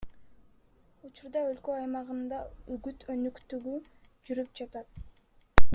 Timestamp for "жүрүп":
4.31-4.55